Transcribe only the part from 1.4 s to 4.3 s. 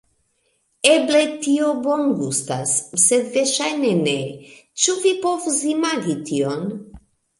tio bongustas sed verŝajne ne...